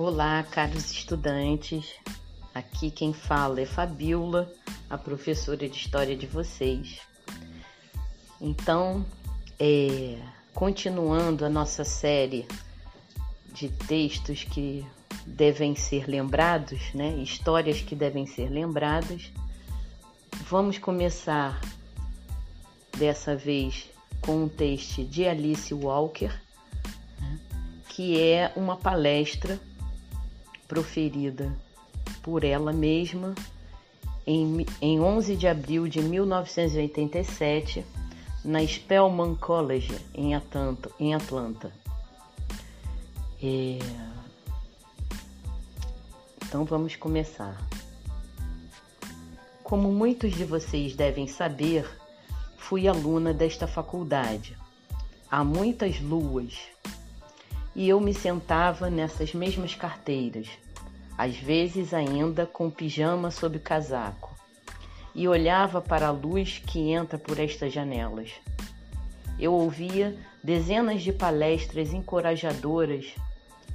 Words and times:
Olá, 0.00 0.44
caros 0.44 0.92
estudantes. 0.92 1.92
Aqui 2.54 2.88
quem 2.88 3.12
fala 3.12 3.60
é 3.60 3.66
Fabiola, 3.66 4.48
a 4.88 4.96
professora 4.96 5.68
de 5.68 5.76
História 5.76 6.16
de 6.16 6.24
vocês. 6.24 7.00
Então, 8.40 9.04
é, 9.58 10.16
continuando 10.54 11.44
a 11.44 11.48
nossa 11.48 11.84
série 11.84 12.46
de 13.52 13.70
textos 13.70 14.44
que 14.44 14.86
devem 15.26 15.74
ser 15.74 16.06
lembrados, 16.06 16.94
né? 16.94 17.16
Histórias 17.16 17.80
que 17.80 17.96
devem 17.96 18.24
ser 18.24 18.48
lembradas. 18.48 19.32
Vamos 20.48 20.78
começar 20.78 21.60
dessa 22.96 23.34
vez 23.34 23.90
com 24.20 24.44
um 24.44 24.48
texto 24.48 25.02
de 25.02 25.26
Alice 25.26 25.74
Walker, 25.74 26.32
né? 27.20 27.40
que 27.88 28.22
é 28.22 28.52
uma 28.54 28.76
palestra 28.76 29.58
proferida 30.68 31.52
por 32.22 32.44
ela 32.44 32.72
mesma 32.72 33.34
em, 34.26 34.64
em 34.80 35.00
11 35.00 35.34
de 35.34 35.48
abril 35.48 35.88
de 35.88 36.00
1987 36.00 37.84
na 38.44 38.64
Spelman 38.64 39.34
College 39.34 39.98
em 40.14 40.34
Atlanta. 40.34 40.90
Em 41.00 41.14
Atlanta. 41.14 41.72
É... 43.42 43.78
Então 46.44 46.64
vamos 46.64 46.94
começar. 46.94 47.60
Como 49.64 49.90
muitos 49.90 50.32
de 50.34 50.44
vocês 50.44 50.94
devem 50.94 51.26
saber, 51.26 51.90
fui 52.56 52.86
aluna 52.86 53.34
desta 53.34 53.66
faculdade 53.66 54.56
há 55.30 55.44
muitas 55.44 56.00
luas 56.00 56.58
e 57.78 57.88
eu 57.90 58.00
me 58.00 58.12
sentava 58.12 58.90
nessas 58.90 59.32
mesmas 59.32 59.72
carteiras, 59.72 60.48
às 61.16 61.36
vezes 61.36 61.94
ainda 61.94 62.44
com 62.44 62.68
pijama 62.68 63.30
sob 63.30 63.58
o 63.58 63.60
casaco, 63.60 64.36
e 65.14 65.28
olhava 65.28 65.80
para 65.80 66.08
a 66.08 66.10
luz 66.10 66.58
que 66.58 66.90
entra 66.90 67.16
por 67.16 67.38
estas 67.38 67.72
janelas. 67.72 68.32
Eu 69.38 69.54
ouvia 69.54 70.18
dezenas 70.42 71.02
de 71.02 71.12
palestras 71.12 71.92
encorajadoras 71.94 73.14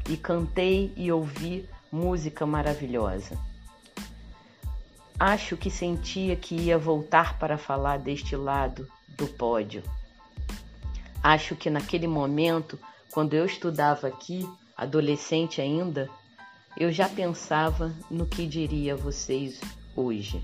e 0.10 0.18
cantei 0.18 0.92
e 0.98 1.10
ouvi 1.10 1.70
música 1.90 2.46
maravilhosa. 2.46 3.40
Acho 5.18 5.56
que 5.56 5.72
sentia 5.72 6.36
que 6.36 6.56
ia 6.56 6.78
voltar 6.78 7.40
para 7.40 7.58
falar 7.58 8.00
deste 8.00 8.36
lado 8.36 8.86
do 9.08 9.28
pódio. 9.28 9.82
Acho 11.24 11.56
que 11.56 11.70
naquele 11.70 12.06
momento, 12.06 12.78
quando 13.14 13.36
eu 13.36 13.46
estudava 13.46 14.08
aqui, 14.08 14.50
adolescente 14.76 15.62
ainda, 15.62 16.10
eu 16.76 16.92
já 16.92 17.08
pensava 17.08 17.94
no 18.10 18.26
que 18.26 18.48
diria 18.48 18.96
a 18.96 18.98
vocês 18.98 19.62
hoje. 19.96 20.44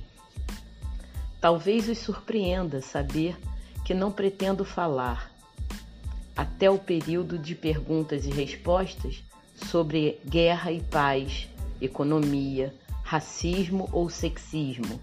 Talvez 1.42 1.90
os 1.90 1.98
surpreenda 1.98 2.80
saber 2.80 3.36
que 3.84 3.96
não 3.96 4.12
pretendo 4.12 4.64
falar, 4.64 5.32
até 6.38 6.70
o 6.70 6.78
período 6.78 7.40
de 7.40 7.56
perguntas 7.56 8.26
e 8.26 8.30
respostas, 8.30 9.24
sobre 9.56 10.20
guerra 10.24 10.72
e 10.72 10.80
paz, 10.80 11.50
economia, 11.82 12.72
racismo 13.02 13.90
ou 13.92 14.12
sexismo, 14.12 15.02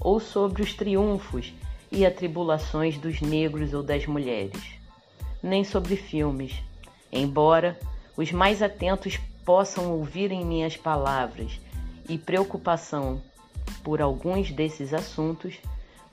ou 0.00 0.20
sobre 0.20 0.62
os 0.62 0.72
triunfos 0.72 1.52
e 1.90 2.06
atribulações 2.06 2.96
dos 2.96 3.20
negros 3.20 3.74
ou 3.74 3.82
das 3.82 4.06
mulheres, 4.06 4.62
nem 5.42 5.64
sobre 5.64 5.96
filmes, 5.96 6.62
embora 7.12 7.78
os 8.16 8.32
mais 8.32 8.62
atentos 8.62 9.18
possam 9.44 9.92
ouvir 9.92 10.30
em 10.32 10.44
minhas 10.44 10.76
palavras 10.76 11.60
e 12.08 12.18
preocupação 12.18 13.22
por 13.82 14.00
alguns 14.00 14.50
desses 14.50 14.92
assuntos, 14.92 15.58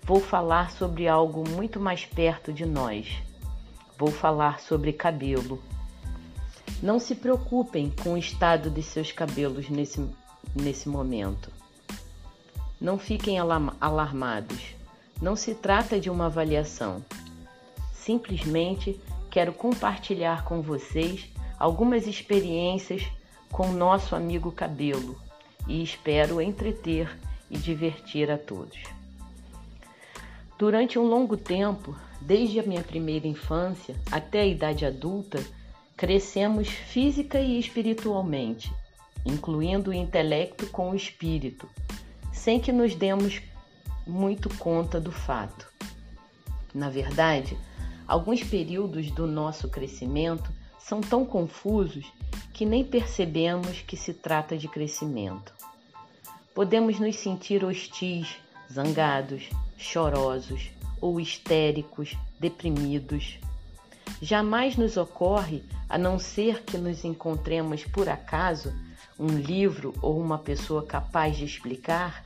vou 0.04 0.20
falar 0.20 0.72
sobre 0.72 1.08
algo 1.08 1.48
muito 1.50 1.80
mais 1.80 2.06
perto 2.06 2.54
de 2.54 2.66
nós. 2.66 3.22
Vou 3.98 4.12
falar 4.12 4.60
sobre 4.60 4.94
cabelo 4.94 5.62
não 6.82 7.00
se 7.00 7.16
preocupem 7.16 7.92
com 8.04 8.14
o 8.14 8.18
estado 8.18 8.70
de 8.70 8.84
seus 8.84 9.12
cabelos 9.12 9.70
nesse, 9.70 10.08
nesse 10.54 10.90
momento. 10.90 11.50
Não 12.80 13.00
fiquem 13.00 13.40
alarmados. 13.40 14.76
Não 15.22 15.36
se 15.36 15.56
trata 15.56 16.00
de 16.00 16.10
uma 16.10 16.26
avaliação. 16.26 17.04
Simplesmente 17.94 19.00
quero 19.36 19.52
compartilhar 19.52 20.46
com 20.46 20.62
vocês 20.62 21.30
algumas 21.60 22.08
experiências 22.08 23.04
com 23.52 23.68
nosso 23.68 24.16
amigo 24.16 24.50
cabelo 24.50 25.20
e 25.68 25.84
espero 25.84 26.42
entreter 26.42 27.14
e 27.52 27.58
divertir 27.58 28.32
a 28.32 28.38
todos. 28.38 28.80
Durante 30.58 30.98
um 30.98 31.04
longo 31.04 31.36
tempo, 31.36 31.94
desde 32.22 32.62
a 32.62 32.64
minha 32.64 32.82
primeira 32.82 33.28
infância 33.28 33.94
até 34.10 34.40
a 34.40 34.46
idade 34.46 34.86
adulta, 34.86 35.44
Crescemos 35.98 36.70
física 36.70 37.38
e 37.38 37.60
espiritualmente, 37.60 38.74
incluindo 39.26 39.92
o 39.92 39.94
intelecto 39.94 40.68
com 40.68 40.92
o 40.92 40.96
espírito, 40.96 41.70
sem 42.32 42.58
que 42.58 42.72
nos 42.72 42.96
demos 42.96 43.42
muito 44.08 44.50
conta 44.58 45.00
do 45.00 45.12
fato. 45.12 45.68
Na 46.74 46.90
verdade, 46.90 47.58
alguns 48.08 48.44
períodos 48.44 49.12
do 49.12 49.26
nosso 49.28 49.70
crescimento 49.70 50.52
são 50.80 51.02
tão 51.02 51.26
confusos 51.26 52.06
que 52.54 52.66
nem 52.66 52.84
percebemos 52.84 53.82
que 53.82 53.98
se 53.98 54.14
trata 54.14 54.58
de 54.58 54.68
crescimento. 54.68 55.54
Podemos 56.54 57.00
nos 57.00 57.16
sentir 57.18 57.66
hostis, 57.66 58.38
zangados, 58.72 59.50
chorosos 59.78 60.70
ou 61.02 61.20
histéricos, 61.20 62.16
deprimidos. 62.40 63.40
Jamais 64.22 64.78
nos 64.78 64.96
ocorre 64.96 65.64
a 65.90 65.98
não 65.98 66.18
ser 66.18 66.64
que 66.64 66.78
nos 66.78 67.04
encontremos 67.04 67.84
por 67.84 68.08
acaso 68.08 68.74
um 69.20 69.28
livro 69.28 69.94
ou 70.02 70.20
uma 70.20 70.38
pessoa 70.38 70.86
capaz 70.86 71.38
de 71.38 71.46
explicar 71.46 72.24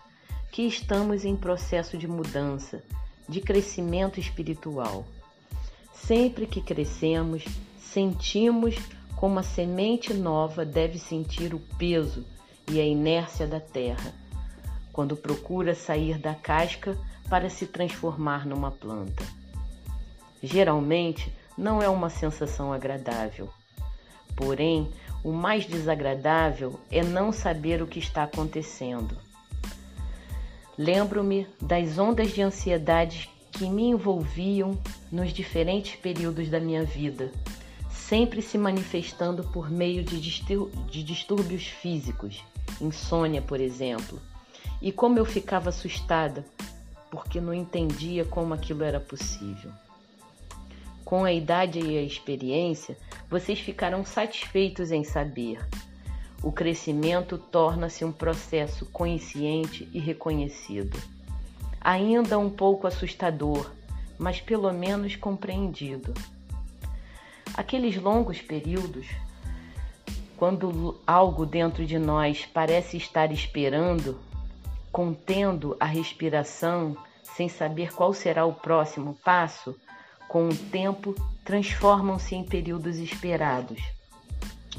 que 0.51 0.63
estamos 0.63 1.25
em 1.25 1.35
processo 1.35 1.97
de 1.97 2.07
mudança, 2.07 2.83
de 3.27 3.41
crescimento 3.41 4.19
espiritual. 4.19 5.05
Sempre 6.05 6.47
que 6.47 6.61
crescemos, 6.61 7.45
sentimos 7.77 8.75
como 9.15 9.37
a 9.39 9.43
semente 9.43 10.13
nova 10.13 10.65
deve 10.65 10.97
sentir 10.97 11.53
o 11.53 11.59
peso 11.77 12.25
e 12.71 12.79
a 12.79 12.85
inércia 12.85 13.45
da 13.45 13.59
terra, 13.59 14.13
quando 14.93 15.15
procura 15.15 15.75
sair 15.75 16.17
da 16.17 16.33
casca 16.33 16.97
para 17.29 17.49
se 17.49 17.67
transformar 17.67 18.45
numa 18.45 18.71
planta. 18.71 19.23
Geralmente, 20.41 21.31
não 21.57 21.81
é 21.81 21.89
uma 21.89 22.09
sensação 22.09 22.71
agradável. 22.71 23.49
Porém, 24.35 24.89
o 25.23 25.31
mais 25.31 25.65
desagradável 25.65 26.79
é 26.89 27.03
não 27.03 27.31
saber 27.31 27.81
o 27.81 27.87
que 27.87 27.99
está 27.99 28.23
acontecendo. 28.23 29.17
Lembro-me 30.77 31.45
das 31.61 31.97
ondas 31.97 32.31
de 32.31 32.41
ansiedade 32.41 33.29
que 33.59 33.69
me 33.69 33.89
envolviam 33.89 34.79
nos 35.11 35.33
diferentes 35.33 35.93
períodos 35.97 36.47
da 36.47 36.61
minha 36.61 36.85
vida, 36.85 37.29
sempre 37.89 38.41
se 38.41 38.57
manifestando 38.57 39.43
por 39.43 39.69
meio 39.69 40.01
de, 40.01 40.17
distúrbios 41.03 41.67
físicos, 41.67 42.41
insônia, 42.79 43.41
por 43.41 43.59
exemplo, 43.59 44.17
e 44.81 44.93
como 44.93 45.19
eu 45.19 45.25
ficava 45.25 45.67
assustada 45.67 46.45
porque 47.11 47.41
não 47.41 47.53
entendia 47.53 48.23
como 48.23 48.53
aquilo 48.53 48.81
era 48.81 48.97
possível. 48.99 49.71
Com 51.03 51.25
a 51.25 51.33
idade 51.33 51.81
e 51.81 51.97
a 51.97 52.01
experiência, 52.01 52.97
vocês 53.29 53.59
ficarão 53.59 54.05
satisfeitos 54.05 54.89
em 54.89 55.03
saber. 55.03 55.59
O 56.41 56.49
crescimento 56.49 57.37
torna-se 57.37 58.05
um 58.05 58.11
processo 58.13 58.85
consciente 58.85 59.89
e 59.91 59.99
reconhecido. 59.99 60.97
Ainda 61.81 62.37
um 62.37 62.49
pouco 62.49 62.87
assustador, 62.87 63.71
mas 64.17 64.41
pelo 64.41 64.71
menos 64.73 65.15
compreendido. 65.15 66.13
Aqueles 67.53 67.95
longos 67.95 68.41
períodos, 68.41 69.07
quando 70.37 70.99
algo 71.05 71.45
dentro 71.45 71.85
de 71.85 71.97
nós 71.97 72.45
parece 72.53 72.97
estar 72.97 73.31
esperando, 73.31 74.19
contendo 74.91 75.75
a 75.79 75.85
respiração, 75.85 76.97
sem 77.35 77.47
saber 77.47 77.93
qual 77.93 78.13
será 78.13 78.45
o 78.45 78.53
próximo 78.53 79.17
passo, 79.23 79.75
com 80.27 80.47
o 80.47 80.55
tempo, 80.55 81.15
transformam-se 81.43 82.35
em 82.35 82.43
períodos 82.43 82.97
esperados, 82.97 83.81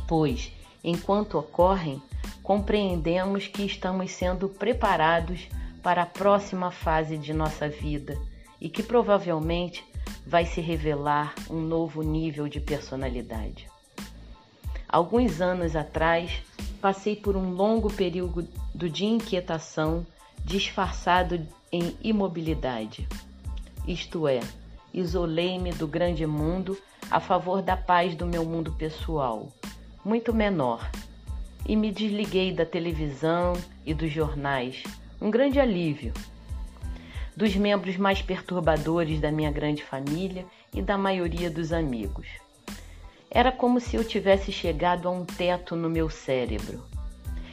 pois, 0.06 0.52
enquanto 0.84 1.38
ocorrem, 1.38 2.00
compreendemos 2.42 3.46
que 3.46 3.64
estamos 3.64 4.12
sendo 4.12 4.48
preparados 4.48 5.48
para 5.82 6.02
a 6.02 6.06
próxima 6.06 6.70
fase 6.70 7.16
de 7.16 7.32
nossa 7.32 7.68
vida 7.68 8.18
e 8.60 8.68
que 8.68 8.82
provavelmente 8.82 9.84
vai 10.26 10.44
se 10.44 10.60
revelar 10.60 11.34
um 11.48 11.60
novo 11.60 12.02
nível 12.02 12.48
de 12.48 12.60
personalidade. 12.60 13.68
Alguns 14.88 15.40
anos 15.40 15.76
atrás, 15.76 16.42
passei 16.80 17.16
por 17.16 17.36
um 17.36 17.52
longo 17.52 17.92
período 17.92 18.46
de 18.74 19.04
inquietação 19.04 20.06
disfarçado 20.44 21.46
em 21.70 21.96
imobilidade. 22.02 23.08
Isto 23.86 24.26
é, 24.26 24.40
isolei-me 24.92 25.72
do 25.72 25.86
grande 25.86 26.26
mundo 26.26 26.76
a 27.10 27.20
favor 27.20 27.62
da 27.62 27.76
paz 27.76 28.14
do 28.14 28.26
meu 28.26 28.44
mundo 28.44 28.72
pessoal, 28.72 29.48
muito 30.04 30.34
menor, 30.34 30.90
e 31.66 31.76
me 31.76 31.92
desliguei 31.92 32.52
da 32.52 32.64
televisão 32.64 33.52
e 33.84 33.94
dos 33.94 34.10
jornais, 34.10 34.82
um 35.20 35.30
grande 35.30 35.60
alívio. 35.60 36.14
Dos 37.36 37.54
membros 37.54 37.96
mais 37.96 38.22
perturbadores 38.22 39.20
da 39.20 39.30
minha 39.30 39.50
grande 39.50 39.84
família 39.84 40.46
e 40.74 40.80
da 40.80 40.96
maioria 40.96 41.50
dos 41.50 41.72
amigos. 41.72 42.26
Era 43.30 43.52
como 43.52 43.78
se 43.78 43.96
eu 43.96 44.02
tivesse 44.02 44.50
chegado 44.50 45.06
a 45.06 45.10
um 45.10 45.24
teto 45.24 45.76
no 45.76 45.88
meu 45.88 46.08
cérebro. 46.08 46.82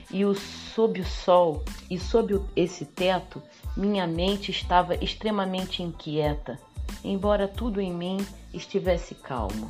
E 0.10 0.24
o, 0.24 0.34
sob 0.34 1.02
o 1.02 1.06
sol 1.06 1.64
e 1.90 2.00
sob 2.00 2.42
esse 2.56 2.86
teto, 2.86 3.44
minha 3.76 4.08
mente 4.08 4.50
estava 4.50 4.96
extremamente 4.96 5.84
inquieta, 5.84 6.58
embora 7.04 7.48
tudo 7.48 7.82
em 7.82 7.94
mim 7.94 8.26
estivesse 8.54 9.14
calmo. 9.14 9.70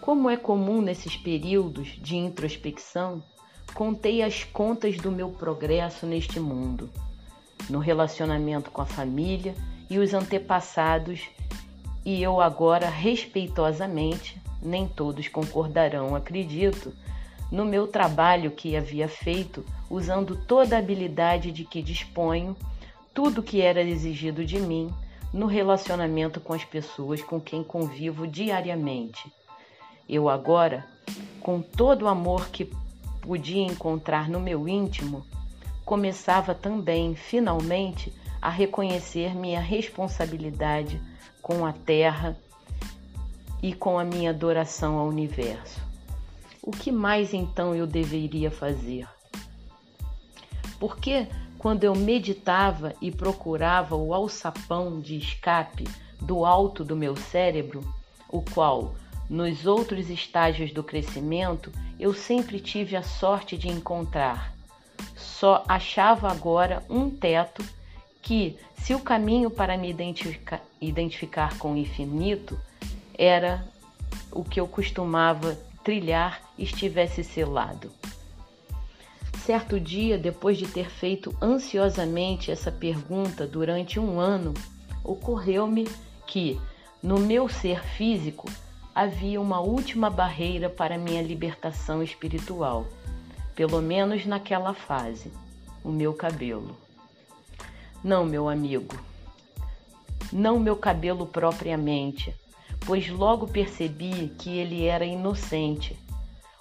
Como 0.00 0.28
é 0.28 0.36
comum 0.36 0.80
nesses 0.80 1.16
períodos 1.16 1.88
de 2.00 2.16
introspecção, 2.16 3.22
contei 3.74 4.22
as 4.22 4.44
contas 4.44 4.96
do 4.96 5.10
meu 5.10 5.28
progresso 5.30 6.06
neste 6.06 6.38
mundo, 6.38 6.88
no 7.68 7.80
relacionamento 7.80 8.70
com 8.70 8.80
a 8.80 8.86
família 8.86 9.54
e 9.90 9.98
os 9.98 10.14
antepassados, 10.14 11.22
e 12.04 12.22
eu 12.22 12.40
agora 12.40 12.88
respeitosamente 12.88 14.40
nem 14.62 14.86
todos 14.86 15.28
concordarão, 15.28 16.14
acredito, 16.14 16.94
no 17.50 17.64
meu 17.64 17.86
trabalho 17.86 18.50
que 18.50 18.76
havia 18.76 19.08
feito, 19.08 19.64
usando 19.90 20.36
toda 20.36 20.76
a 20.76 20.78
habilidade 20.78 21.52
de 21.52 21.64
que 21.64 21.82
disponho, 21.82 22.56
tudo 23.12 23.42
que 23.42 23.60
era 23.60 23.82
exigido 23.82 24.44
de 24.44 24.58
mim 24.58 24.92
no 25.32 25.46
relacionamento 25.46 26.40
com 26.40 26.52
as 26.54 26.64
pessoas 26.64 27.22
com 27.22 27.40
quem 27.40 27.62
convivo 27.62 28.26
diariamente. 28.26 29.30
Eu 30.08 30.28
agora, 30.28 30.86
com 31.40 31.60
todo 31.60 32.02
o 32.02 32.08
amor 32.08 32.48
que 32.48 32.70
podia 33.24 33.62
encontrar 33.62 34.28
no 34.28 34.38
meu 34.38 34.68
íntimo, 34.68 35.24
começava 35.82 36.54
também, 36.54 37.14
finalmente, 37.14 38.12
a 38.40 38.50
reconhecer 38.50 39.34
minha 39.34 39.60
responsabilidade 39.60 41.00
com 41.40 41.64
a 41.64 41.72
terra 41.72 42.36
e 43.62 43.72
com 43.72 43.98
a 43.98 44.04
minha 44.04 44.28
adoração 44.28 44.98
ao 44.98 45.08
universo. 45.08 45.80
O 46.62 46.70
que 46.70 46.92
mais 46.92 47.32
então 47.32 47.74
eu 47.74 47.86
deveria 47.86 48.50
fazer? 48.50 49.08
Porque 50.78 51.26
quando 51.56 51.84
eu 51.84 51.94
meditava 51.94 52.92
e 53.00 53.10
procurava 53.10 53.96
o 53.96 54.12
alçapão 54.12 55.00
de 55.00 55.16
escape 55.16 55.84
do 56.20 56.44
alto 56.44 56.84
do 56.84 56.94
meu 56.94 57.16
cérebro, 57.16 57.80
o 58.28 58.42
qual, 58.42 58.94
nos 59.28 59.66
outros 59.66 60.10
estágios 60.10 60.72
do 60.72 60.82
crescimento, 60.82 61.72
eu 61.98 62.12
sempre 62.12 62.60
tive 62.60 62.96
a 62.96 63.02
sorte 63.02 63.56
de 63.56 63.68
encontrar, 63.68 64.54
só 65.16 65.64
achava 65.68 66.30
agora 66.30 66.82
um 66.88 67.10
teto 67.10 67.64
que, 68.20 68.56
se 68.76 68.94
o 68.94 69.00
caminho 69.00 69.50
para 69.50 69.76
me 69.76 69.90
identificar, 69.90 70.62
identificar 70.80 71.58
com 71.58 71.74
o 71.74 71.76
infinito 71.76 72.58
era 73.16 73.66
o 74.32 74.42
que 74.42 74.58
eu 74.58 74.66
costumava 74.66 75.58
trilhar 75.82 76.40
estivesse 76.58 77.22
selado. 77.22 77.92
Certo 79.44 79.78
dia, 79.78 80.16
depois 80.16 80.56
de 80.56 80.66
ter 80.66 80.88
feito 80.88 81.36
ansiosamente 81.40 82.50
essa 82.50 82.72
pergunta 82.72 83.46
durante 83.46 84.00
um 84.00 84.18
ano, 84.18 84.54
ocorreu-me 85.04 85.86
que, 86.26 86.58
no 87.02 87.18
meu 87.18 87.46
ser 87.46 87.84
físico, 87.84 88.50
havia 88.94 89.40
uma 89.40 89.60
última 89.60 90.08
barreira 90.08 90.70
para 90.70 90.96
minha 90.96 91.20
libertação 91.20 92.02
espiritual, 92.02 92.86
pelo 93.54 93.82
menos 93.82 94.24
naquela 94.24 94.72
fase: 94.72 95.32
o 95.82 95.90
meu 95.90 96.14
cabelo. 96.14 96.76
Não, 98.02 98.24
meu 98.24 98.48
amigo, 98.48 98.94
não 100.32 100.60
meu 100.60 100.76
cabelo 100.76 101.26
propriamente, 101.26 102.34
pois 102.86 103.08
logo 103.08 103.48
percebi 103.48 104.28
que 104.38 104.58
ele 104.58 104.84
era 104.84 105.04
inocente. 105.04 105.96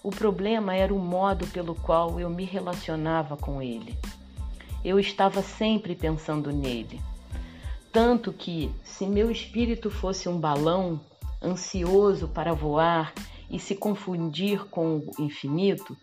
O 0.01 0.09
problema 0.09 0.75
era 0.75 0.93
o 0.93 0.99
modo 0.99 1.47
pelo 1.47 1.75
qual 1.75 2.19
eu 2.19 2.29
me 2.29 2.43
relacionava 2.43 3.37
com 3.37 3.61
ele. 3.61 3.97
Eu 4.83 4.99
estava 4.99 5.41
sempre 5.41 5.95
pensando 5.95 6.51
nele. 6.51 6.99
Tanto 7.91 8.33
que, 8.33 8.71
se 8.83 9.05
meu 9.05 9.31
espírito 9.31 9.89
fosse 9.89 10.27
um 10.27 10.37
balão, 10.37 10.99
ansioso 11.43 12.27
para 12.27 12.53
voar 12.53 13.13
e 13.49 13.59
se 13.59 13.75
confundir 13.75 14.65
com 14.65 14.97
o 14.97 15.21
infinito, 15.21 15.95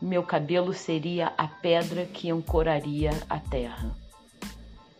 meu 0.00 0.22
cabelo 0.22 0.72
seria 0.72 1.32
a 1.36 1.48
pedra 1.48 2.04
que 2.04 2.30
ancoraria 2.30 3.10
a 3.28 3.38
terra. 3.38 3.94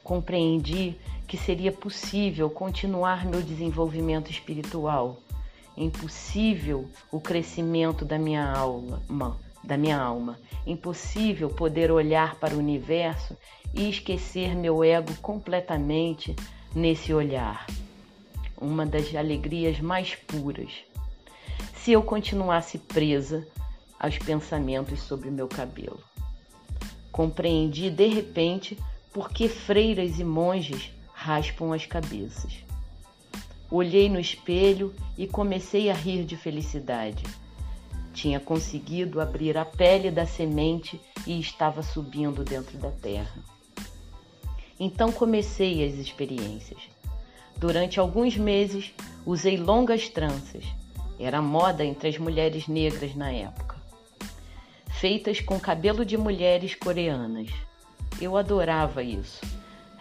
Compreendi 0.02 0.96
que 1.26 1.36
seria 1.36 1.72
possível 1.72 2.48
continuar 2.48 3.26
meu 3.26 3.42
desenvolvimento 3.42 4.30
espiritual, 4.30 5.18
impossível 5.76 6.88
o 7.10 7.20
crescimento 7.20 8.04
da 8.04 8.18
minha 8.18 8.50
alma, 8.50 9.02
da 9.62 9.76
minha 9.76 9.98
alma, 9.98 10.38
impossível 10.66 11.50
poder 11.50 11.90
olhar 11.90 12.36
para 12.36 12.54
o 12.54 12.58
universo 12.58 13.36
e 13.74 13.90
esquecer 13.90 14.54
meu 14.54 14.82
ego 14.82 15.14
completamente 15.20 16.34
nesse 16.74 17.12
olhar. 17.12 17.66
Uma 18.58 18.86
das 18.86 19.14
alegrias 19.14 19.80
mais 19.80 20.14
puras. 20.14 20.72
Se 21.74 21.92
eu 21.92 22.02
continuasse 22.02 22.78
presa 22.78 23.46
aos 23.98 24.18
pensamentos 24.18 25.00
sobre 25.00 25.30
meu 25.30 25.48
cabelo. 25.48 26.00
Compreendi 27.10 27.90
de 27.90 28.06
repente 28.06 28.78
por 29.12 29.30
que 29.30 29.48
freiras 29.48 30.18
e 30.18 30.24
monges 30.24 30.90
raspam 31.12 31.72
as 31.72 31.86
cabeças. 31.86 32.64
Olhei 33.70 34.08
no 34.08 34.20
espelho 34.20 34.94
e 35.18 35.26
comecei 35.26 35.90
a 35.90 35.94
rir 35.94 36.24
de 36.24 36.36
felicidade. 36.36 37.24
Tinha 38.12 38.38
conseguido 38.38 39.20
abrir 39.20 39.58
a 39.58 39.64
pele 39.64 40.10
da 40.10 40.26
semente 40.26 41.00
e 41.26 41.40
estava 41.40 41.82
subindo 41.82 42.44
dentro 42.44 42.78
da 42.78 42.90
terra. 42.90 43.42
Então 44.78 45.10
comecei 45.10 45.86
as 45.86 45.94
experiências. 45.94 46.78
Durante 47.56 47.98
alguns 47.98 48.36
meses 48.36 48.92
usei 49.24 49.56
longas 49.56 50.08
tranças. 50.08 50.64
Era 51.18 51.40
moda 51.40 51.84
entre 51.84 52.08
as 52.08 52.18
mulheres 52.18 52.68
negras 52.68 53.14
na 53.14 53.30
época. 53.32 53.76
Feitas 54.88 55.40
com 55.40 55.58
cabelo 55.58 56.04
de 56.04 56.16
mulheres 56.16 56.74
coreanas. 56.74 57.50
Eu 58.20 58.36
adorava 58.36 59.02
isso 59.02 59.40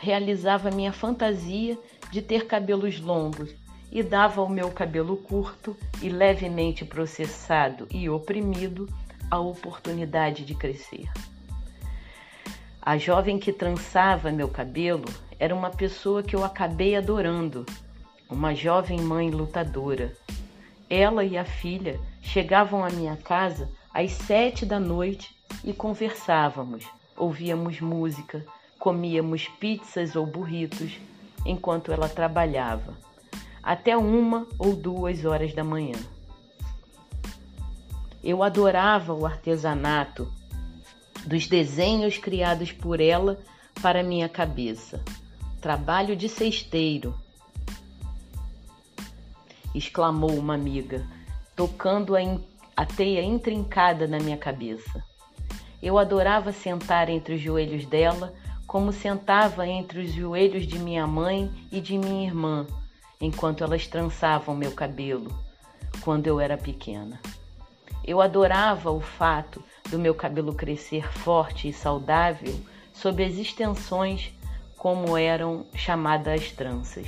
realizava 0.06 0.70
minha 0.70 0.94
fantasia 0.94 1.78
de 2.12 2.22
ter 2.22 2.46
cabelos 2.46 3.00
longos 3.00 3.56
e 3.92 4.04
dava 4.04 4.40
ao 4.42 4.48
meu 4.48 4.70
cabelo 4.72 5.18
curto 5.18 5.76
e 6.02 6.10
levemente 6.10 6.86
processado 6.86 7.88
e 7.90 8.10
oprimido 8.10 8.88
a 9.32 9.40
oportunidade 9.40 10.46
de 10.46 10.54
crescer. 10.54 11.10
A 12.80 12.98
jovem 12.98 13.40
que 13.40 13.52
trançava 13.52 14.32
meu 14.32 14.48
cabelo 14.48 15.08
era 15.40 15.56
uma 15.56 15.70
pessoa 15.70 16.24
que 16.24 16.36
eu 16.36 16.44
acabei 16.44 16.96
adorando, 16.96 17.66
uma 18.30 18.54
jovem 18.54 19.00
mãe 19.00 19.30
lutadora. 19.30 20.16
Ela 20.90 21.24
e 21.24 21.38
a 21.38 21.46
filha 21.46 22.00
chegavam 22.22 22.84
à 22.84 22.90
minha 22.90 23.18
casa 23.18 23.70
às 23.94 24.12
sete 24.12 24.66
da 24.66 24.80
noite 24.80 25.36
e 25.64 25.74
conversávamos, 25.74 26.86
ouvíamos 27.16 27.80
música, 27.82 28.46
Comíamos 28.86 29.48
pizzas 29.48 30.16
ou 30.16 30.28
burritos 30.28 31.00
enquanto 31.44 31.92
ela 31.92 32.08
trabalhava, 32.08 32.94
até 33.64 33.98
uma 33.98 34.46
ou 34.60 34.76
duas 34.76 35.26
horas 35.26 35.56
da 35.56 35.64
manhã. 35.64 35.98
Eu 38.24 38.44
adorava 38.44 39.12
o 39.12 39.26
artesanato 39.26 40.32
dos 41.26 41.48
desenhos 41.48 42.20
criados 42.20 42.72
por 42.72 43.02
ela 43.02 43.40
para 43.82 44.04
minha 44.04 44.30
cabeça. 44.30 45.04
Trabalho 45.66 46.16
de 46.16 46.30
cesteiro, 46.30 47.16
exclamou 49.74 50.30
uma 50.38 50.54
amiga, 50.54 51.04
tocando 51.56 52.16
a, 52.16 52.20
a 52.78 52.86
teia 52.86 53.24
intrincada 53.24 54.06
na 54.06 54.20
minha 54.20 54.38
cabeça. 54.38 55.04
Eu 55.82 55.98
adorava 55.98 56.52
sentar 56.52 57.10
entre 57.10 57.34
os 57.34 57.42
joelhos 57.42 57.84
dela 57.88 58.32
como 58.68 58.94
sentava 58.94 59.66
entre 59.66 60.02
os 60.02 60.14
joelhos 60.14 60.68
de 60.68 60.78
minha 60.78 61.08
mãe 61.08 61.52
e 61.72 61.82
de 61.82 61.98
minha 61.98 62.28
irmã, 62.28 62.68
enquanto 63.20 63.64
elas 63.64 63.88
trançavam 63.88 64.56
meu 64.56 64.72
cabelo, 64.72 65.36
quando 66.02 66.28
eu 66.28 66.40
era 66.40 66.60
pequena. 66.60 67.20
Eu 68.06 68.22
adorava 68.22 68.92
o 68.92 69.02
fato 69.02 69.64
do 69.90 69.98
meu 69.98 70.14
cabelo 70.14 70.54
crescer 70.54 71.12
forte 71.12 71.68
e 71.68 71.74
saudável 71.74 72.54
sob 72.94 73.24
as 73.24 73.34
extensões 73.34 74.32
como 74.86 75.18
eram 75.18 75.66
chamadas 75.74 76.52
tranças. 76.52 77.08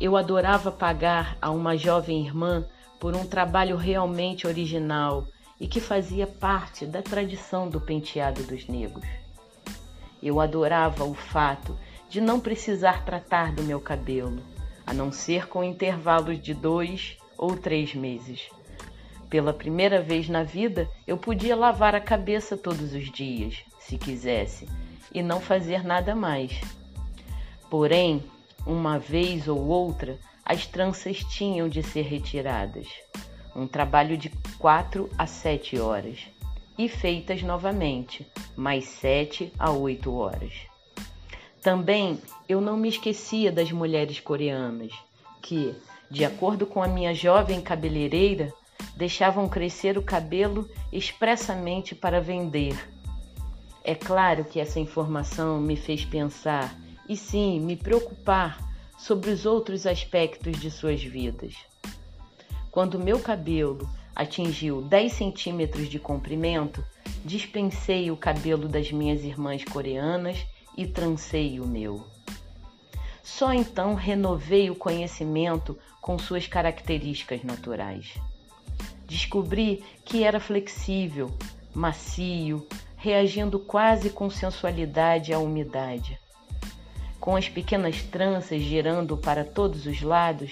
Eu 0.00 0.16
adorava 0.16 0.72
pagar 0.72 1.36
a 1.38 1.50
uma 1.50 1.76
jovem 1.76 2.24
irmã 2.24 2.64
por 2.98 3.14
um 3.14 3.26
trabalho 3.26 3.76
realmente 3.76 4.46
original 4.46 5.26
e 5.60 5.68
que 5.68 5.82
fazia 5.82 6.26
parte 6.26 6.86
da 6.86 7.02
tradição 7.02 7.68
do 7.68 7.78
penteado 7.78 8.42
dos 8.44 8.66
negros. 8.66 9.06
Eu 10.22 10.40
adorava 10.40 11.04
o 11.04 11.12
fato 11.12 11.76
de 12.08 12.22
não 12.22 12.40
precisar 12.40 13.04
tratar 13.04 13.52
do 13.52 13.62
meu 13.62 13.78
cabelo, 13.78 14.42
a 14.86 14.94
não 14.94 15.12
ser 15.12 15.46
com 15.46 15.62
intervalos 15.62 16.40
de 16.40 16.54
dois 16.54 17.18
ou 17.36 17.54
três 17.54 17.94
meses. 17.94 18.48
Pela 19.30 19.52
primeira 19.52 20.02
vez 20.02 20.28
na 20.28 20.42
vida, 20.42 20.90
eu 21.06 21.16
podia 21.16 21.54
lavar 21.54 21.94
a 21.94 22.00
cabeça 22.00 22.56
todos 22.56 22.92
os 22.92 23.08
dias, 23.12 23.62
se 23.78 23.96
quisesse, 23.96 24.68
e 25.14 25.22
não 25.22 25.40
fazer 25.40 25.84
nada 25.84 26.16
mais. 26.16 26.60
Porém, 27.70 28.24
uma 28.66 28.98
vez 28.98 29.46
ou 29.46 29.64
outra, 29.68 30.18
as 30.44 30.66
tranças 30.66 31.18
tinham 31.18 31.68
de 31.68 31.80
ser 31.80 32.02
retiradas. 32.02 32.88
Um 33.54 33.68
trabalho 33.68 34.16
de 34.16 34.30
quatro 34.58 35.08
a 35.16 35.28
sete 35.28 35.78
horas. 35.78 36.26
E 36.76 36.88
feitas 36.88 37.40
novamente, 37.42 38.26
mais 38.56 38.86
sete 38.86 39.52
a 39.56 39.70
oito 39.70 40.12
horas. 40.12 40.52
Também 41.62 42.18
eu 42.48 42.60
não 42.60 42.76
me 42.76 42.88
esquecia 42.88 43.52
das 43.52 43.70
mulheres 43.70 44.18
coreanas, 44.18 44.92
que, 45.40 45.74
de 46.10 46.24
acordo 46.24 46.66
com 46.66 46.82
a 46.82 46.88
minha 46.88 47.14
jovem 47.14 47.60
cabeleireira, 47.60 48.52
deixavam 48.96 49.48
crescer 49.48 49.96
o 49.96 50.02
cabelo 50.02 50.68
expressamente 50.92 51.94
para 51.94 52.20
vender. 52.20 52.76
É 53.82 53.94
claro 53.94 54.44
que 54.44 54.60
essa 54.60 54.78
informação 54.78 55.60
me 55.60 55.76
fez 55.76 56.04
pensar 56.04 56.74
e 57.08 57.16
sim 57.16 57.58
me 57.60 57.76
preocupar 57.76 58.58
sobre 58.98 59.30
os 59.30 59.46
outros 59.46 59.86
aspectos 59.86 60.58
de 60.60 60.70
suas 60.70 61.02
vidas. 61.02 61.54
Quando 62.70 62.98
meu 62.98 63.18
cabelo 63.18 63.88
atingiu 64.14 64.82
10 64.82 65.12
centímetros 65.12 65.88
de 65.88 65.98
comprimento, 65.98 66.84
dispensei 67.24 68.10
o 68.10 68.16
cabelo 68.16 68.68
das 68.68 68.92
minhas 68.92 69.24
irmãs 69.24 69.64
coreanas 69.64 70.38
e 70.76 70.86
trancei 70.86 71.58
o 71.58 71.66
meu. 71.66 72.06
Só 73.22 73.52
então 73.52 73.94
renovei 73.94 74.70
o 74.70 74.74
conhecimento 74.74 75.78
com 76.00 76.18
suas 76.18 76.46
características 76.46 77.42
naturais. 77.42 78.14
Descobri 79.10 79.84
que 80.06 80.24
era 80.24 80.40
flexível, 80.40 81.30
macio, 81.74 82.66
reagindo 82.96 83.58
quase 83.58 84.08
com 84.08 84.30
sensualidade 84.30 85.34
à 85.34 85.38
umidade 85.38 86.18
com 87.20 87.36
as 87.36 87.48
pequenas 87.48 88.02
tranças 88.02 88.62
girando 88.62 89.16
para 89.16 89.44
todos 89.44 89.84
os 89.84 90.00
lados, 90.00 90.50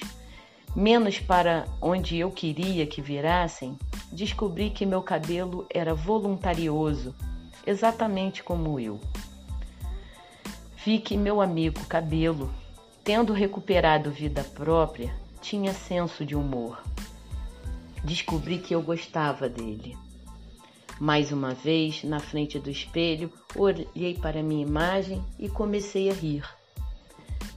menos 0.77 1.19
para 1.19 1.65
onde 1.81 2.19
eu 2.19 2.31
queria 2.31 2.87
que 2.87 3.01
virassem, 3.01 3.77
descobri 4.13 4.69
que 4.69 4.85
meu 4.85 5.03
cabelo 5.03 5.67
era 5.71 5.95
voluntarioso, 5.95 7.15
exatamente 7.67 8.43
como 8.45 8.79
eu. 8.79 9.01
Vi 10.85 10.99
que 10.99 11.17
meu 11.17 11.41
amigo 11.41 11.85
cabelo, 11.87 12.53
tendo 13.03 13.33
recuperado 13.33 14.11
vida 14.11 14.45
própria, 14.45 15.13
tinha 15.41 15.73
senso 15.73 16.25
de 16.25 16.37
humor. 16.37 16.83
Descobri 18.09 18.57
que 18.57 18.75
eu 18.75 18.81
gostava 18.81 19.51
dele. 19.51 19.95
Mais 20.99 21.31
uma 21.31 21.53
vez, 21.53 22.03
na 22.03 22.19
frente 22.19 22.59
do 22.59 22.71
espelho, 22.71 23.31
olhei 23.55 24.15
para 24.15 24.43
minha 24.43 24.63
imagem 24.63 25.23
e 25.39 25.47
comecei 25.47 26.09
a 26.09 26.15
rir. 26.15 26.43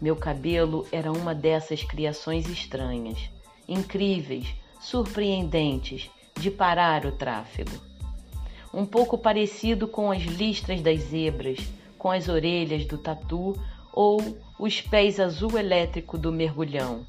Meu 0.01 0.13
cabelo 0.13 0.85
era 0.91 1.09
uma 1.09 1.33
dessas 1.33 1.83
criações 1.83 2.49
estranhas, 2.49 3.17
incríveis, 3.65 4.45
surpreendentes, 4.81 6.09
de 6.35 6.51
parar 6.51 7.05
o 7.05 7.13
tráfego. 7.13 7.71
Um 8.73 8.85
pouco 8.85 9.17
parecido 9.17 9.87
com 9.87 10.11
as 10.11 10.23
listras 10.23 10.81
das 10.81 10.99
zebras, 10.99 11.59
com 11.97 12.11
as 12.11 12.27
orelhas 12.27 12.83
do 12.85 12.97
tatu 12.97 13.57
ou 13.93 14.19
os 14.59 14.81
pés 14.81 15.17
azul 15.17 15.57
elétrico 15.57 16.17
do 16.17 16.29
mergulhão, 16.29 17.05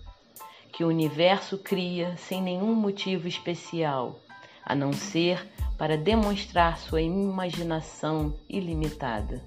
que 0.73 0.83
o 0.83 0.88
universo 0.88 1.59
cria 1.59 2.17
sem 2.17 2.43
nenhum 2.43 2.75
motivo 2.75 3.29
especial, 3.29 4.19
a 4.64 4.75
não 4.75 4.93
ser 4.93 5.47
para 5.76 5.99
demonstrar 5.99 6.79
sua 6.79 7.02
imaginação 7.02 8.35
ilimitada. 8.49 9.43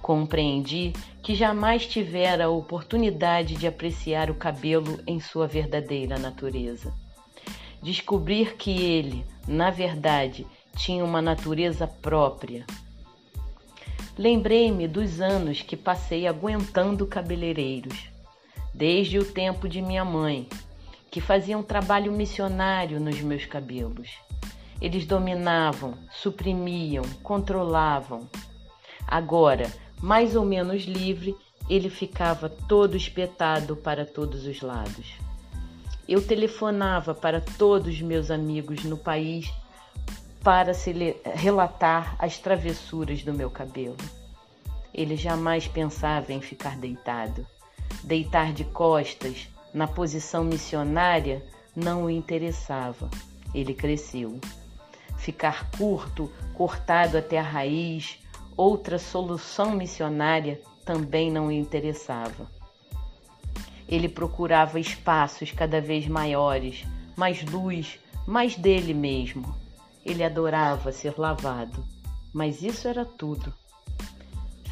Compreendi 0.00 0.92
que 1.22 1.34
jamais 1.34 1.86
tivera 1.86 2.46
a 2.46 2.50
oportunidade 2.50 3.54
de 3.54 3.66
apreciar 3.66 4.30
o 4.30 4.34
cabelo 4.34 5.00
em 5.06 5.20
sua 5.20 5.46
verdadeira 5.46 6.18
natureza. 6.18 6.92
Descobrir 7.82 8.56
que 8.56 8.70
ele, 8.70 9.24
na 9.46 9.70
verdade, 9.70 10.46
tinha 10.76 11.04
uma 11.04 11.22
natureza 11.22 11.86
própria. 11.86 12.64
Lembrei-me 14.16 14.86
dos 14.86 15.20
anos 15.20 15.62
que 15.62 15.76
passei 15.76 16.26
aguentando 16.26 17.06
cabeleireiros, 17.06 18.11
desde 18.74 19.18
o 19.18 19.24
tempo 19.24 19.68
de 19.68 19.82
minha 19.82 20.04
mãe, 20.04 20.48
que 21.10 21.20
fazia 21.20 21.58
um 21.58 21.62
trabalho 21.62 22.10
missionário 22.10 22.98
nos 22.98 23.20
meus 23.20 23.44
cabelos. 23.44 24.10
Eles 24.80 25.06
dominavam, 25.06 25.94
suprimiam, 26.10 27.04
controlavam. 27.22 28.28
Agora, 29.06 29.70
mais 30.00 30.34
ou 30.34 30.44
menos 30.44 30.84
livre, 30.84 31.36
ele 31.68 31.88
ficava 31.88 32.48
todo 32.48 32.96
espetado 32.96 33.76
para 33.76 34.04
todos 34.04 34.46
os 34.46 34.60
lados. 34.60 35.14
Eu 36.08 36.26
telefonava 36.26 37.14
para 37.14 37.40
todos 37.40 38.00
meus 38.00 38.30
amigos 38.30 38.82
no 38.84 38.96
país 38.96 39.52
para 40.42 40.72
relatar 41.34 42.16
as 42.18 42.38
travessuras 42.38 43.22
do 43.22 43.32
meu 43.32 43.48
cabelo. 43.50 43.96
Ele 44.92 45.16
jamais 45.16 45.68
pensava 45.68 46.32
em 46.32 46.40
ficar 46.40 46.76
deitado. 46.76 47.46
Deitar 48.02 48.52
de 48.52 48.64
costas, 48.64 49.48
na 49.72 49.86
posição 49.86 50.44
missionária, 50.44 51.44
não 51.74 52.04
o 52.04 52.10
interessava. 52.10 53.10
Ele 53.54 53.74
cresceu. 53.74 54.40
Ficar 55.16 55.70
curto, 55.70 56.30
cortado 56.54 57.16
até 57.16 57.38
a 57.38 57.42
raiz, 57.42 58.22
Outra 58.56 58.98
solução 58.98 59.72
missionária 59.72 60.60
também 60.84 61.30
não 61.30 61.46
o 61.46 61.52
interessava. 61.52 62.50
Ele 63.88 64.08
procurava 64.08 64.78
espaços 64.78 65.50
cada 65.50 65.80
vez 65.80 66.06
maiores, 66.06 66.84
mais 67.16 67.42
luz, 67.42 67.98
mais 68.26 68.54
dele 68.54 68.92
mesmo. 68.92 69.54
Ele 70.04 70.22
adorava 70.22 70.92
ser 70.92 71.14
lavado, 71.18 71.82
mas 72.32 72.62
isso 72.62 72.86
era 72.86 73.04
tudo. 73.04 73.52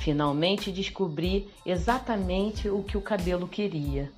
Finalmente 0.00 0.72
descobri 0.72 1.46
exatamente 1.64 2.70
o 2.70 2.82
que 2.82 2.96
o 2.96 3.02
cabelo 3.02 3.46
queria. 3.46 4.10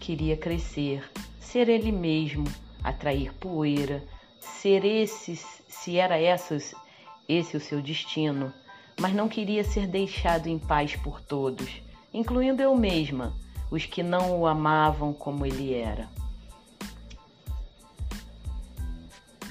Queria 0.00 0.34
crescer, 0.34 1.04
ser 1.38 1.68
ele 1.68 1.92
mesmo, 1.92 2.44
atrair 2.82 3.34
poeira, 3.34 4.02
ser 4.40 4.82
esse, 4.82 5.36
se 5.36 5.98
era 5.98 6.18
essa, 6.18 6.56
esse 7.28 7.54
o 7.54 7.60
seu 7.60 7.82
destino, 7.82 8.50
mas 8.98 9.14
não 9.14 9.28
queria 9.28 9.62
ser 9.62 9.86
deixado 9.86 10.46
em 10.46 10.58
paz 10.58 10.96
por 10.96 11.20
todos, 11.20 11.82
incluindo 12.14 12.62
eu 12.62 12.74
mesma, 12.74 13.34
os 13.70 13.84
que 13.84 14.02
não 14.02 14.40
o 14.40 14.46
amavam 14.46 15.12
como 15.12 15.44
ele 15.44 15.74
era. 15.74 16.08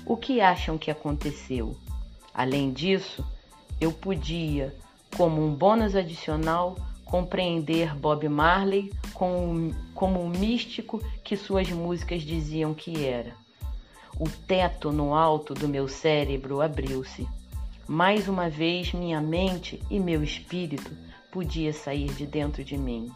O 0.03 0.17
que 0.17 0.41
acham 0.41 0.79
que 0.79 0.89
aconteceu? 0.89 1.77
Além 2.33 2.73
disso, 2.73 3.23
eu 3.79 3.91
podia, 3.91 4.75
como 5.17 5.45
um 5.45 5.53
bônus 5.53 5.95
adicional, 5.95 6.75
compreender 7.05 7.95
Bob 7.95 8.27
Marley 8.27 8.91
como, 9.13 9.73
como 9.93 10.21
o 10.21 10.29
místico 10.29 11.01
que 11.23 11.37
suas 11.37 11.69
músicas 11.69 12.21
diziam 12.23 12.73
que 12.73 13.05
era. 13.05 13.33
O 14.19 14.29
teto 14.29 14.91
no 14.91 15.13
alto 15.13 15.53
do 15.53 15.67
meu 15.67 15.87
cérebro 15.87 16.61
abriu-se. 16.61 17.27
Mais 17.87 18.27
uma 18.27 18.49
vez, 18.49 18.93
minha 18.93 19.21
mente 19.21 19.81
e 19.89 19.99
meu 19.99 20.23
espírito 20.23 20.91
podia 21.31 21.71
sair 21.71 22.11
de 22.13 22.25
dentro 22.25 22.63
de 22.63 22.77
mim. 22.77 23.11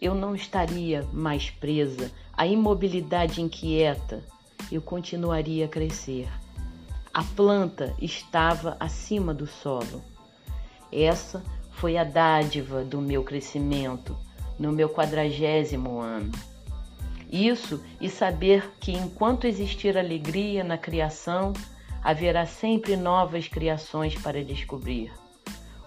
Eu 0.00 0.14
não 0.14 0.34
estaria 0.34 1.06
mais 1.12 1.50
presa 1.50 2.10
à 2.32 2.46
imobilidade 2.46 3.40
inquieta, 3.40 4.24
eu 4.70 4.80
continuaria 4.80 5.66
a 5.66 5.68
crescer. 5.68 6.28
A 7.12 7.22
planta 7.22 7.94
estava 8.00 8.76
acima 8.80 9.34
do 9.34 9.46
solo. 9.46 10.13
Essa 10.94 11.42
foi 11.72 11.96
a 11.96 12.04
dádiva 12.04 12.84
do 12.84 13.00
meu 13.00 13.24
crescimento 13.24 14.16
no 14.56 14.70
meu 14.70 14.88
quadragésimo 14.88 15.98
ano. 15.98 16.30
Isso 17.28 17.82
e 18.00 18.08
saber 18.08 18.70
que 18.78 18.92
enquanto 18.92 19.44
existir 19.44 19.98
alegria 19.98 20.62
na 20.62 20.78
criação, 20.78 21.52
haverá 22.00 22.46
sempre 22.46 22.96
novas 22.96 23.48
criações 23.48 24.14
para 24.14 24.44
descobrir 24.44 25.12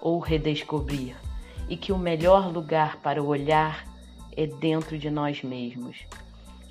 ou 0.02 0.20
redescobrir, 0.20 1.16
e 1.70 1.78
que 1.78 1.94
o 1.94 1.98
melhor 1.98 2.52
lugar 2.52 2.98
para 2.98 3.24
olhar 3.24 3.88
é 4.36 4.46
dentro 4.46 4.98
de 4.98 5.10
nós 5.10 5.42
mesmos, 5.42 6.06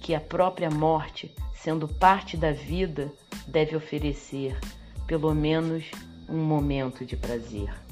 que 0.00 0.14
a 0.14 0.20
própria 0.20 0.70
morte, 0.70 1.34
sendo 1.54 1.88
parte 1.88 2.36
da 2.36 2.52
vida, 2.52 3.10
deve 3.46 3.74
oferecer 3.74 4.58
pelo 5.06 5.34
menos 5.34 5.84
um 6.28 6.38
momento 6.44 7.04
de 7.04 7.16
prazer. 7.16 7.85